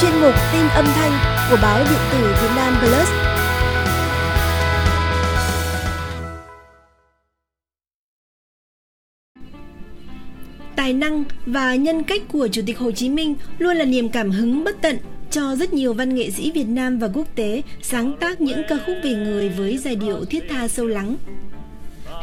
[0.00, 1.12] chuyên mục tin âm thanh
[1.50, 3.08] của báo điện tử Việt Nam Plus.
[10.76, 14.30] Tài năng và nhân cách của Chủ tịch Hồ Chí Minh luôn là niềm cảm
[14.30, 14.98] hứng bất tận
[15.30, 18.76] cho rất nhiều văn nghệ sĩ Việt Nam và quốc tế sáng tác những ca
[18.86, 21.16] khúc về người với giai điệu thiết tha sâu lắng.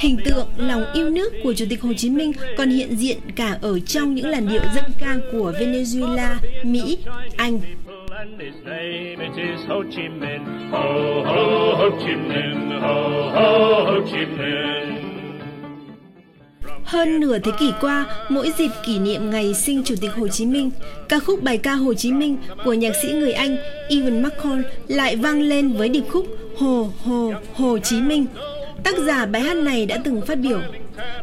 [0.00, 3.58] Hình tượng lòng yêu nước của Chủ tịch Hồ Chí Minh còn hiện diện cả
[3.62, 6.98] ở trong những làn điệu dân ca của Venezuela, Mỹ,
[7.36, 7.60] Anh.
[16.84, 20.46] Hơn nửa thế kỷ qua, mỗi dịp kỷ niệm ngày sinh Chủ tịch Hồ Chí
[20.46, 20.70] Minh,
[21.08, 23.56] ca khúc bài ca Hồ Chí Minh của nhạc sĩ người Anh
[23.88, 26.26] Evan McCall lại vang lên với điệp khúc
[26.58, 28.26] Hồ Hồ Hồ Chí Minh
[28.84, 30.60] Tác giả bài hát này đã từng phát biểu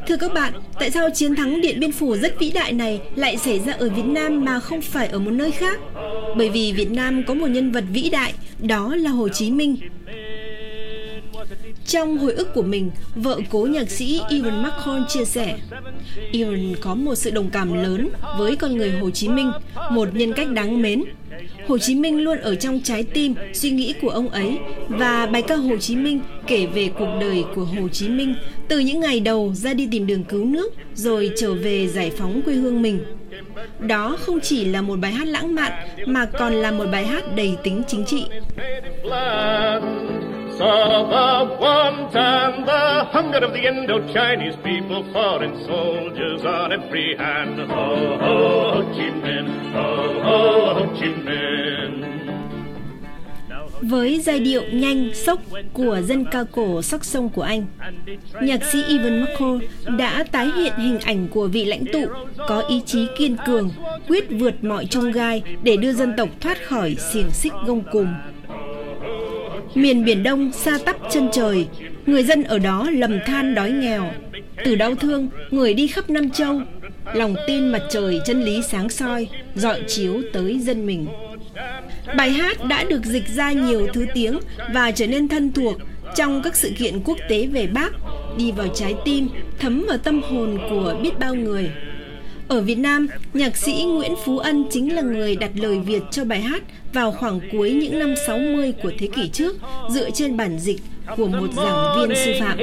[0.07, 3.37] Thưa các bạn, tại sao chiến thắng Điện Biên Phủ rất vĩ đại này lại
[3.37, 5.79] xảy ra ở Việt Nam mà không phải ở một nơi khác?
[6.37, 9.77] Bởi vì Việt Nam có một nhân vật vĩ đại, đó là Hồ Chí Minh.
[11.85, 15.57] Trong hồi ức của mình, vợ cố nhạc sĩ Ivan McCall chia sẻ,
[16.31, 19.51] Ivan có một sự đồng cảm lớn với con người Hồ Chí Minh,
[19.91, 21.03] một nhân cách đáng mến,
[21.67, 25.41] Hồ Chí Minh luôn ở trong trái tim, suy nghĩ của ông ấy và bài
[25.41, 28.35] ca Hồ Chí Minh kể về cuộc đời của Hồ Chí Minh
[28.67, 32.41] từ những ngày đầu ra đi tìm đường cứu nước rồi trở về giải phóng
[32.41, 32.99] quê hương mình.
[33.79, 35.71] Đó không chỉ là một bài hát lãng mạn
[36.05, 38.25] mà còn là một bài hát đầy tính chính trị.
[40.59, 47.59] Saw the want and the hunger of the Indochinese people, foreign soldiers on every hand.
[47.69, 48.37] Ho, ho,
[48.73, 49.87] Ho Chi Minh, ho,
[50.23, 50.56] ho,
[53.89, 55.41] Với giai điệu nhanh, sốc
[55.73, 57.65] của dân ca cổ sắc sông của Anh,
[58.41, 59.57] nhạc sĩ Evan McCall
[59.97, 62.05] đã tái hiện hình ảnh của vị lãnh tụ
[62.47, 63.69] có ý chí kiên cường,
[64.07, 68.07] quyết vượt mọi trông gai để đưa dân tộc thoát khỏi xiềng xích gông cùm.
[69.75, 71.67] Miền Biển Đông xa tắp chân trời,
[72.05, 74.11] người dân ở đó lầm than đói nghèo.
[74.65, 76.61] Từ đau thương, người đi khắp năm châu,
[77.13, 81.07] lòng tin mặt trời chân lý sáng soi, dọi chiếu tới dân mình.
[82.15, 84.39] Bài hát đã được dịch ra nhiều thứ tiếng
[84.73, 85.77] và trở nên thân thuộc
[86.15, 87.89] trong các sự kiện quốc tế về Bác,
[88.37, 89.27] đi vào trái tim,
[89.59, 91.71] thấm vào tâm hồn của biết bao người.
[92.47, 96.25] Ở Việt Nam, nhạc sĩ Nguyễn Phú Ân chính là người đặt lời Việt cho
[96.25, 96.63] bài hát
[96.93, 99.55] vào khoảng cuối những năm 60 của thế kỷ trước
[99.89, 100.79] dựa trên bản dịch
[101.17, 102.57] của một giảng viên sư phạm.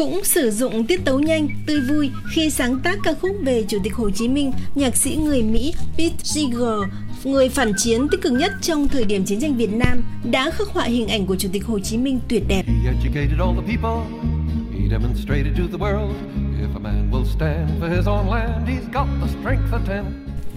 [0.00, 3.78] Cũng sử dụng tiết tấu nhanh, tươi vui khi sáng tác ca khúc về Chủ
[3.84, 6.90] tịch Hồ Chí Minh, nhạc sĩ người Mỹ Pete Seeger,
[7.24, 10.68] người phản chiến tích cực nhất trong thời điểm chiến tranh Việt Nam, đã khắc
[10.68, 12.62] họa hình ảnh của Chủ tịch Hồ Chí Minh tuyệt đẹp.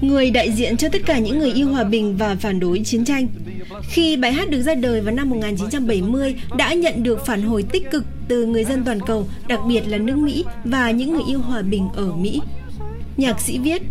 [0.01, 3.05] Người đại diện cho tất cả những người yêu hòa bình và phản đối chiến
[3.05, 3.27] tranh.
[3.81, 7.91] Khi bài hát được ra đời vào năm 1970 đã nhận được phản hồi tích
[7.91, 11.39] cực từ người dân toàn cầu, đặc biệt là nước Mỹ và những người yêu
[11.39, 12.41] hòa bình ở Mỹ.
[13.17, 13.81] Nhạc sĩ viết,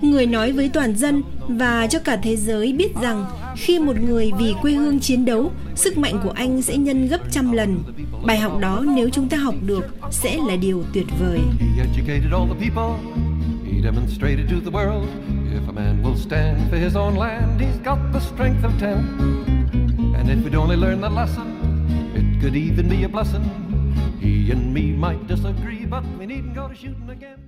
[0.00, 4.30] người nói với toàn dân và cho cả thế giới biết rằng khi một người
[4.38, 7.82] vì quê hương chiến đấu, sức mạnh của anh sẽ nhân gấp trăm lần.
[8.24, 11.40] Bài học đó nếu chúng ta học được sẽ là điều tuyệt vời.
[15.52, 18.96] If a man will stand for his own land, he's got the strength of ten.
[20.16, 21.46] And if we'd only learn that lesson,
[22.14, 23.42] it could even be a blessing.
[24.20, 27.38] He and me might disagree, but we needn't go to shooting again.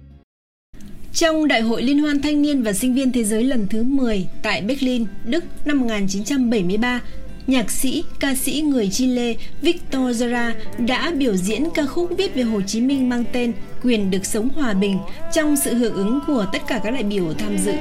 [1.12, 4.28] Trong Đại hội Liên hoan Thanh niên và Sinh viên Thế giới lần thứ 10
[4.42, 7.00] tại Berlin, Đức năm 1973,
[7.46, 10.52] nhạc sĩ, ca sĩ người Chile Victor Jara
[10.86, 13.52] đã biểu diễn ca khúc viết về Hồ Chí Minh mang tên
[13.84, 14.98] Quyền được sống hòa bình
[15.32, 17.72] trong sự hưởng ứng của tất cả các đại biểu tham dự.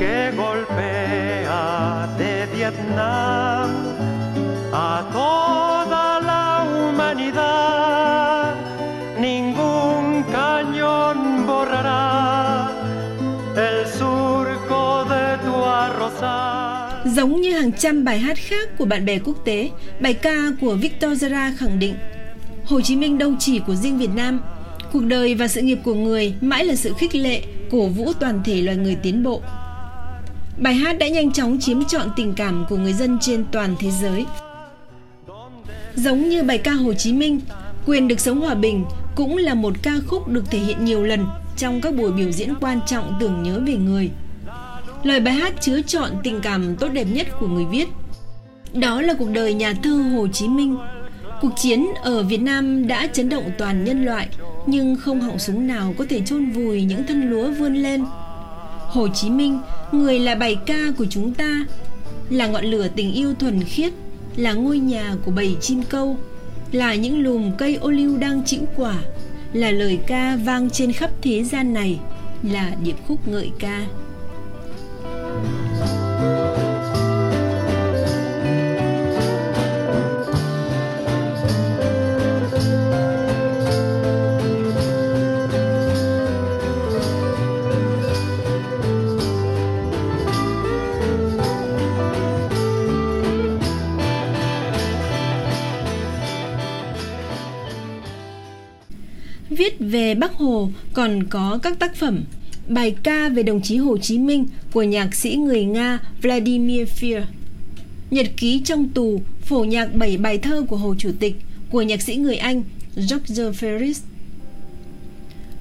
[0.00, 3.70] Que golpea de Vietnam
[4.72, 8.54] a toda la humanidad
[9.20, 12.68] ningún cañón borrará
[13.56, 19.18] el surco de tu arrozal Giống như hàng trăm bài hát khác của bạn bè
[19.18, 19.70] quốc tế,
[20.00, 21.94] bài ca của Victor Jara khẳng định
[22.64, 24.40] Hồ Chí Minh đâu chỉ của riêng Việt Nam,
[24.92, 28.40] cuộc đời và sự nghiệp của người mãi là sự khích lệ, cổ vũ toàn
[28.44, 29.42] thể loài người tiến bộ.
[30.58, 33.90] Bài hát đã nhanh chóng chiếm trọn tình cảm của người dân trên toàn thế
[33.90, 34.24] giới.
[35.94, 37.40] Giống như bài ca Hồ Chí Minh,
[37.86, 41.26] quyền được sống hòa bình cũng là một ca khúc được thể hiện nhiều lần
[41.56, 44.10] trong các buổi biểu diễn quan trọng tưởng nhớ về người–
[45.02, 47.88] Lời bài hát chứa trọn tình cảm tốt đẹp nhất của người viết.
[48.72, 50.76] Đó là cuộc đời nhà thơ Hồ Chí Minh.
[51.40, 54.28] Cuộc chiến ở Việt Nam đã chấn động toàn nhân loại,
[54.70, 58.04] nhưng không họng súng nào có thể chôn vùi những thân lúa vươn lên.
[58.88, 59.60] Hồ Chí Minh,
[59.92, 61.66] người là bài ca của chúng ta,
[62.30, 63.92] là ngọn lửa tình yêu thuần khiết,
[64.36, 66.16] là ngôi nhà của bầy chim câu,
[66.72, 68.94] là những lùm cây ô liu đang chĩu quả,
[69.52, 71.98] là lời ca vang trên khắp thế gian này,
[72.42, 73.86] là điệp khúc ngợi ca.
[75.80, 76.07] Viết
[99.78, 102.24] về Bắc Hồ còn có các tác phẩm.
[102.68, 107.22] Bài ca về đồng chí Hồ Chí Minh của nhạc sĩ người Nga Vladimir Fier
[108.10, 111.36] Nhật ký trong tù phổ nhạc 7 bài thơ của Hồ Chủ tịch
[111.70, 112.62] của nhạc sĩ người Anh
[112.96, 114.00] George Ferris.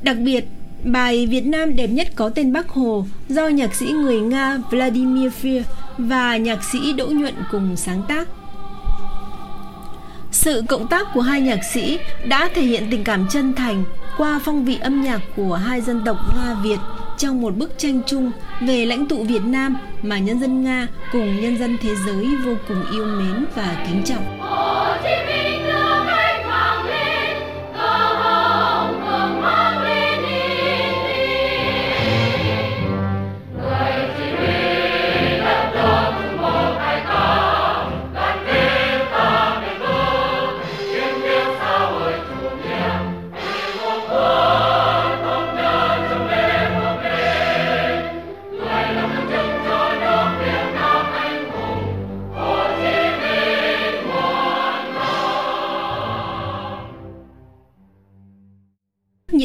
[0.02, 0.46] Đặc biệt,
[0.84, 5.32] bài Việt Nam đẹp nhất có tên Bắc Hồ do nhạc sĩ người Nga Vladimir
[5.42, 5.62] Fier
[5.98, 8.28] và nhạc sĩ Đỗ Nhuận cùng sáng tác
[10.48, 13.84] sự cộng tác của hai nhạc sĩ đã thể hiện tình cảm chân thành
[14.18, 16.80] qua phong vị âm nhạc của hai dân tộc Nga, Việt
[17.18, 21.42] trong một bức tranh chung về lãnh tụ Việt Nam mà nhân dân Nga cùng
[21.42, 24.37] nhân dân thế giới vô cùng yêu mến và kính trọng.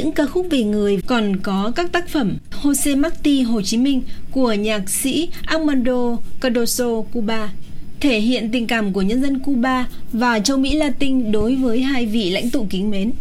[0.02, 0.98] Những ca khúc về người.
[1.06, 7.02] Còn có các tác phẩm Jose Marti Hồ Chí Minh của nhạc sĩ Armando Cardoso
[7.12, 7.52] Cuba.
[8.00, 12.06] Thể hiện tình cảm của nhân dân Cuba và châu Mỹ Latin đối với hai
[12.06, 13.12] vị lãnh tụ kính mến.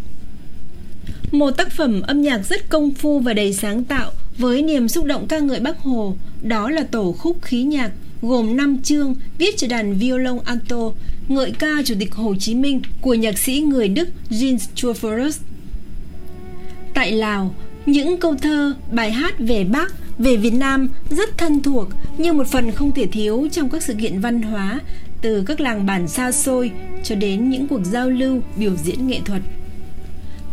[1.31, 5.05] Một tác phẩm âm nhạc rất công phu và đầy sáng tạo với niềm xúc
[5.05, 7.91] động ca ngợi Bác Hồ, đó là tổ khúc khí nhạc
[8.21, 10.91] gồm 5 chương viết cho đàn violon alto
[11.27, 15.39] ngợi ca Chủ tịch Hồ Chí Minh của nhạc sĩ người Đức Jean Truforus
[17.01, 17.53] Tại Lào,
[17.85, 21.87] những câu thơ, bài hát về Bác, về Việt Nam rất thân thuộc
[22.17, 24.79] như một phần không thể thiếu trong các sự kiện văn hóa
[25.21, 26.71] từ các làng bản xa xôi
[27.03, 29.41] cho đến những cuộc giao lưu biểu diễn nghệ thuật.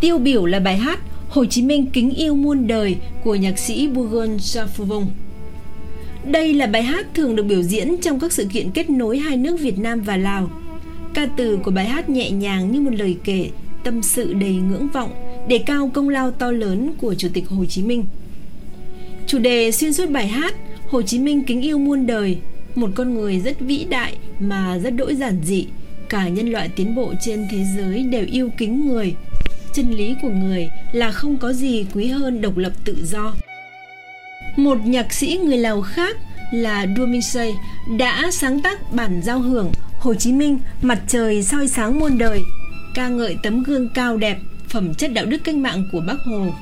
[0.00, 0.98] Tiêu biểu là bài hát
[1.28, 5.06] Hồ Chí Minh kính yêu muôn đời của nhạc sĩ Bugon Jafuvong.
[6.24, 9.36] Đây là bài hát thường được biểu diễn trong các sự kiện kết nối hai
[9.36, 10.50] nước Việt Nam và Lào.
[11.14, 13.50] Ca từ của bài hát nhẹ nhàng như một lời kể,
[13.84, 15.12] tâm sự đầy ngưỡng vọng,
[15.48, 18.04] đề cao công lao to lớn của Chủ tịch Hồ Chí Minh.
[19.26, 20.54] Chủ đề xuyên suốt bài hát
[20.90, 22.38] Hồ Chí Minh kính yêu muôn đời,
[22.74, 25.66] một con người rất vĩ đại mà rất đỗi giản dị.
[26.08, 29.14] Cả nhân loại tiến bộ trên thế giới đều yêu kính người.
[29.74, 33.34] Chân lý của người là không có gì quý hơn độc lập tự do.
[34.56, 36.16] Một nhạc sĩ người Lào khác
[36.52, 37.52] là Duminsei
[37.98, 42.40] đã sáng tác bản giao hưởng Hồ Chí Minh mặt trời soi sáng muôn đời
[42.94, 44.38] ca ngợi tấm gương cao đẹp
[44.70, 46.54] phẩm chất đạo đức cách mạng của Bác Hồ.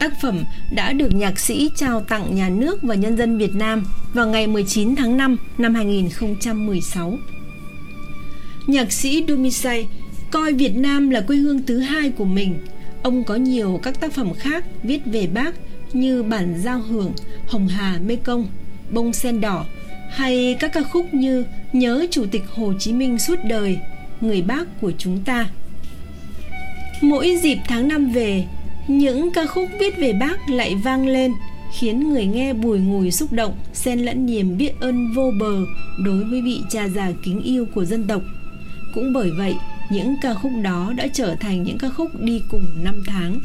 [0.00, 3.84] Tác phẩm đã được nhạc sĩ trao tặng nhà nước và nhân dân Việt Nam
[4.14, 7.18] vào ngày 19 tháng 5 năm 2016.
[8.66, 9.86] Nhạc sĩ Dumisai
[10.30, 12.58] coi Việt Nam là quê hương thứ hai của mình.
[13.02, 15.54] Ông có nhiều các tác phẩm khác viết về bác
[15.92, 17.12] như bản giao hưởng
[17.46, 18.46] Hồng Hà Mê Công,
[18.92, 19.64] Bông sen đỏ
[20.10, 23.78] hay các ca khúc như Nhớ Chủ tịch Hồ Chí Minh suốt đời,
[24.20, 25.48] Người bác của chúng ta.
[27.02, 28.44] Mỗi dịp tháng năm về,
[28.88, 31.32] những ca khúc viết về bác lại vang lên,
[31.78, 35.56] khiến người nghe bùi ngùi xúc động, xen lẫn niềm biết ơn vô bờ
[36.04, 38.22] đối với vị cha già kính yêu của dân tộc.
[38.94, 39.54] Cũng bởi vậy,
[39.90, 43.40] những ca khúc đó đã trở thành những ca khúc đi cùng năm tháng